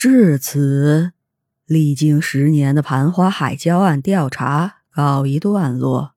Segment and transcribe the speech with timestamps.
[0.00, 1.12] 至此，
[1.66, 6.14] 历经十年的盘花海礁案调查告一段落。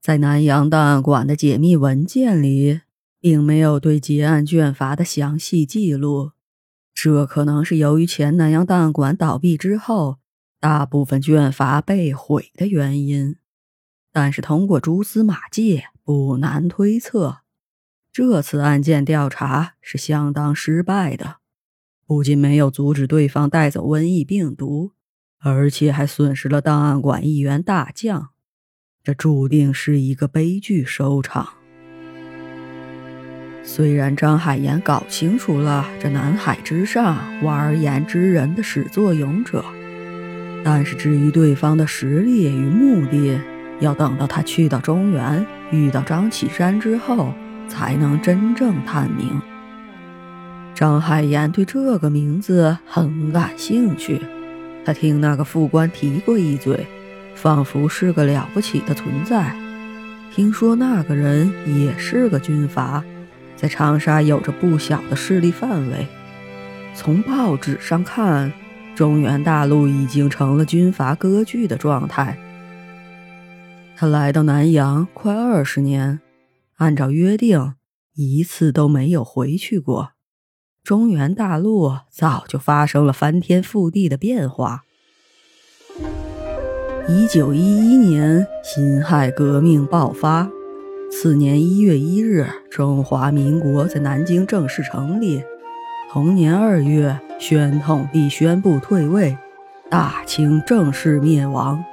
[0.00, 2.82] 在南洋档案馆的解密文件里，
[3.18, 6.30] 并没有对结案卷阀的详细记录。
[6.94, 10.18] 这可能是由于前南洋档案馆倒闭之后，
[10.60, 13.34] 大部分卷阀被毁的原因。
[14.12, 17.38] 但是通过蛛丝马迹，不难推测，
[18.12, 21.39] 这次案件调查是相当失败的。
[22.10, 24.90] 不仅没有阻止对方带走瘟疫病毒，
[25.38, 28.30] 而且还损失了档案馆一员大将，
[29.04, 31.50] 这注定是一个悲剧收场。
[33.62, 39.64] 虽然张海岩搞清楚了这南海之上玩而言之人的始作俑者，
[40.64, 43.40] 但是至于对方的实力与目的，
[43.78, 47.32] 要等到他去到中原遇到张启山之后，
[47.68, 49.40] 才能真正探明。
[50.80, 54.18] 张海岩对这个名字很感兴趣，
[54.82, 56.86] 他听那个副官提过一嘴，
[57.34, 59.54] 仿佛是个了不起的存在。
[60.34, 63.04] 听说那个人也是个军阀，
[63.56, 66.06] 在长沙有着不小的势力范围。
[66.94, 68.50] 从报纸上看，
[68.94, 72.38] 中原大陆已经成了军阀割据的状态。
[73.94, 76.20] 他来到南阳快二十年，
[76.76, 77.74] 按照约定，
[78.14, 80.12] 一次都没有回去过。
[80.82, 84.82] 中原大陆早就发生了翻天覆地的变化。
[87.08, 90.48] 一九一一年，辛亥革命爆发。
[91.10, 95.42] 次年一月一日，中华民国在南京正式成立。
[96.10, 99.36] 同年二月，宣统帝宣布退位，
[99.88, 101.84] 大清正式灭亡。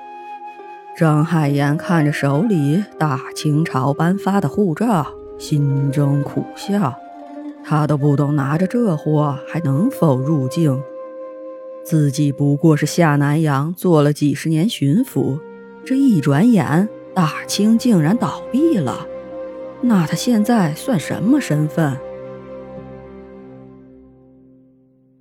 [0.95, 5.05] 张海岩看着手里大清朝颁发的护照，
[5.39, 6.95] 心中苦笑。
[7.69, 10.81] 他都不懂拿着这货还能否入境，
[11.83, 15.37] 自己不过是下南洋做了几十年巡抚，
[15.85, 19.05] 这一转眼大清竟然倒闭了，
[19.81, 21.97] 那他现在算什么身份？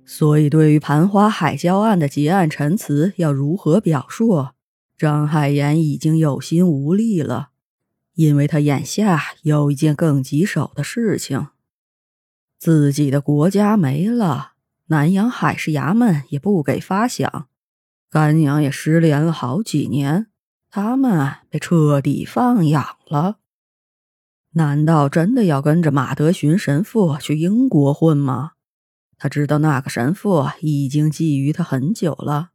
[0.05, 4.47] 所以，对于盘花海礁案的结案陈词要如何表述，
[4.97, 7.49] 张海岩已经有心无力了，
[8.15, 11.47] 因为他眼下有一件更棘手的事情。
[12.59, 14.53] 自己的国家没了，
[14.87, 17.45] 南洋海事衙门也不给发饷，
[18.09, 20.27] 干娘也失联了好几年，
[20.69, 23.37] 他们被彻底放养了。
[24.53, 28.53] 难道真的要跟着马德寻神父去英国混吗？
[29.19, 32.49] 他知道那个神父已经觊觎他很久了，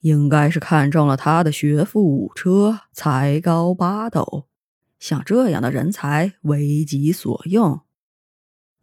[0.00, 4.48] 应该是看中了他的学富五车、才高八斗，
[4.98, 7.80] 像这样的人才为己所用。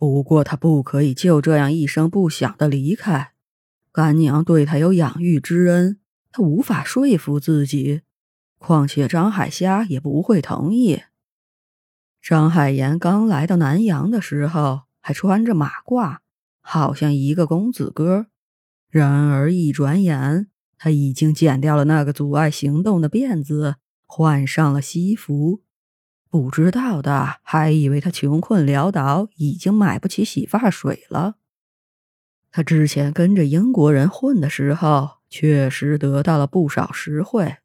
[0.03, 3.31] 不过他不可以就这样一声不响的离开，
[3.89, 5.97] 干娘对他有养育之恩，
[6.29, 8.01] 他无法说服自己。
[8.57, 11.03] 况且张海虾也不会同意。
[12.21, 16.17] 张海岩刚来到南阳的时候还穿着马褂，
[16.59, 18.25] 好像一个公子哥，
[18.89, 20.47] 然而一转眼，
[20.77, 25.62] 他已经剪掉了那个阻碍行动的辫子，换上了西服。
[26.33, 31.35] 不知道的还以为他穷困潦倒，已经买不起洗发水了。
[32.49, 37.57] 他之前跟着英国人混的时候，确实得到了不少实惠。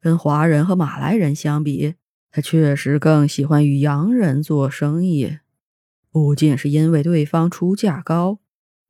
[0.00, 1.96] 跟华人和马来人相比，
[2.30, 5.40] 他确实更喜欢与洋人做生意。
[6.10, 8.38] 不仅是因为对方出价高，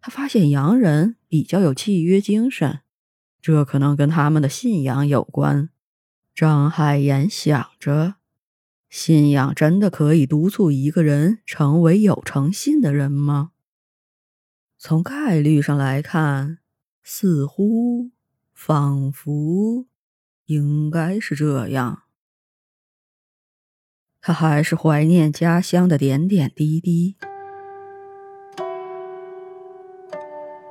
[0.00, 2.82] 他发现洋人比较有契约精神，
[3.42, 5.70] 这可能跟他们的信仰有关。
[6.32, 8.17] 张海岩想着。
[8.88, 13.50] 信仰真的可以督促一个人成为有诚信的人吗？
[14.78, 16.58] 从概率上来看，
[17.02, 18.10] 似乎、
[18.54, 19.86] 仿佛
[20.46, 22.04] 应该是这样。
[24.20, 27.16] 他还是怀念家乡的点点滴滴。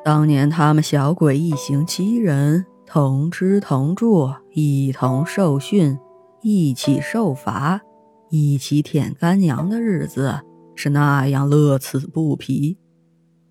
[0.03, 5.99] 当年他们小鬼一行七人，同吃同住，一同受训，
[6.41, 7.81] 一起受罚。
[8.29, 10.41] 一起舔干娘的日子
[10.75, 12.77] 是那样乐此不疲，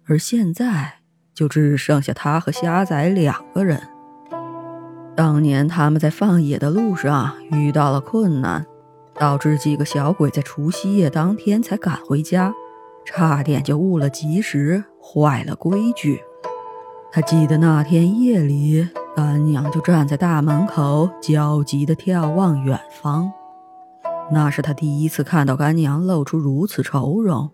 [0.07, 1.01] 而现在
[1.35, 3.81] 就只剩下他和虾仔两个人。
[5.17, 8.67] 当年他们在放野的路上遇到了困难，
[9.15, 12.53] 导致几个小鬼在除夕夜当天才赶回家，
[13.05, 16.21] 差点就误了吉时，坏了规矩。
[17.11, 18.87] 他记得那天夜里，
[19.17, 23.33] 干娘就站在大门口，焦急地眺望远方。
[24.31, 27.51] 那是他第一次看到干娘露出如此愁容，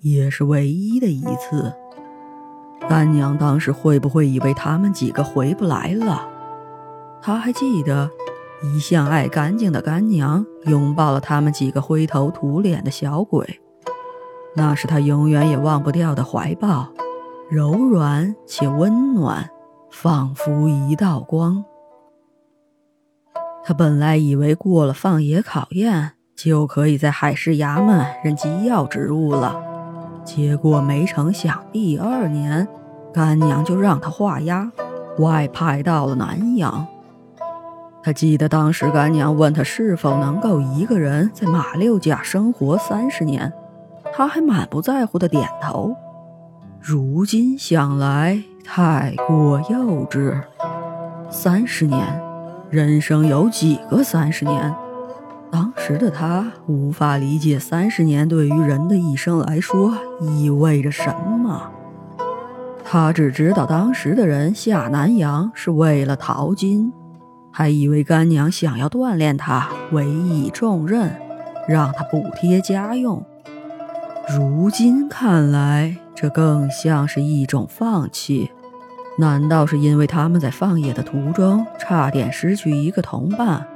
[0.00, 1.72] 也是唯一的一次。
[2.88, 6.28] 干娘当时会不会以为他们几个回不来了？
[7.22, 8.10] 他还记得，
[8.62, 13.60] 一向爱干净的干娘拥抱了他们几个灰头土脸的小鬼，
[14.54, 16.88] 那是他永远也忘不掉的怀抱，
[17.48, 19.48] 柔软且温暖，
[19.90, 21.64] 仿佛一道光。
[23.64, 29.56] 他本来以为过了放野考验，就可以在海事衙门任机要职务了，
[30.24, 32.66] 结果没成想，第二年。
[33.12, 34.72] 干娘就让他画押，
[35.18, 36.86] 外派到了南阳。
[38.02, 43.52] 他记得当时干娘问他是否能够一个人在马六甲生活三十年，
[44.14, 45.94] 他还满不在乎的点头。
[46.80, 50.40] 如今想来太过幼稚。
[51.28, 52.20] 三十年，
[52.72, 54.74] 人生有几个三十年？
[55.50, 59.92] 当时的他无法理解三十年对于人的一生来说
[60.22, 61.70] 意味着什么。
[62.82, 66.90] 他只知道当时的人下南洋是为了淘金，
[67.50, 71.14] 还以为干娘想要锻炼他，委以重任，
[71.68, 73.22] 让他补贴家用。
[74.34, 78.50] 如今看来，这更像是一种放弃。
[79.18, 83.66] 难道是因为他们在放野的途中差点失去一个同伴，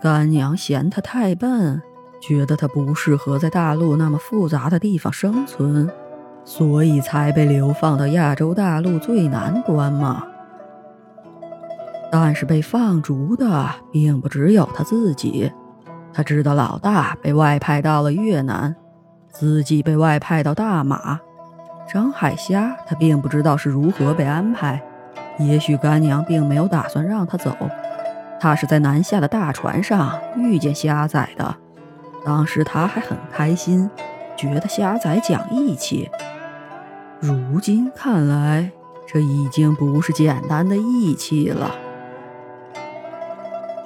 [0.00, 1.82] 干娘嫌他太笨，
[2.20, 5.90] 觉得他不适合在大陆那么复杂的地方生存？
[6.44, 10.22] 所以才被流放到亚洲大陆最南端吗。
[12.12, 15.50] 但是被放逐的并不只有他自己，
[16.12, 18.76] 他知道老大被外派到了越南，
[19.32, 21.18] 自己被外派到大马。
[21.86, 24.80] 张海虾他并不知道是如何被安排，
[25.38, 27.56] 也许干娘并没有打算让他走，
[28.40, 31.54] 他是在南下的大船上遇见虾仔的，
[32.24, 33.88] 当时他还很开心，
[34.36, 36.10] 觉得虾仔讲义气。
[37.20, 38.70] 如今看来，
[39.06, 41.70] 这已经不是简单的义气了。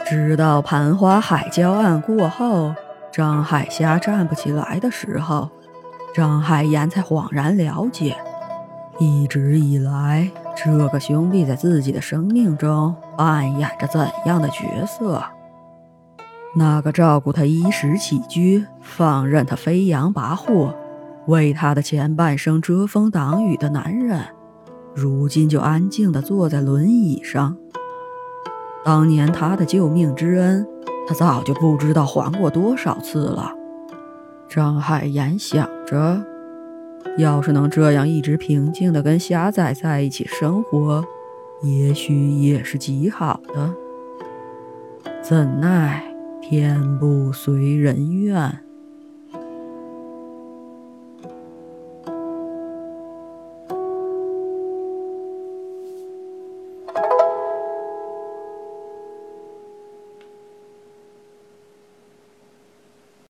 [0.07, 2.75] 直到盘花海礁案过后，
[3.13, 5.51] 张海霞站不起来的时候，
[6.19, 8.17] 张海岩才恍然了解，
[8.99, 15.23] 一直以来这个兄弟在自己的生命中扮演着怎样的角色。
[16.57, 20.75] 那个照顾他衣食起居，放任他飞扬跋扈。
[21.29, 24.21] 为他的前半生遮风挡雨的男人，
[24.97, 27.57] 如今就安静地坐在轮椅上。
[28.85, 30.67] 当年他的救命之恩，
[31.07, 33.53] 他早就不知道还过多少次了。
[34.49, 36.23] 张海岩想着，
[37.17, 41.03] 要是能这样一直平静的跟虾仔在一起生活，
[41.63, 43.75] 也许也是极好的。
[45.23, 46.05] 怎奈
[46.43, 48.68] 天不随人愿。